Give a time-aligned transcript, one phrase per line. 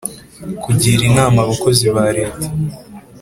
[0.63, 2.47] Kugira inama Abakozi ba Leta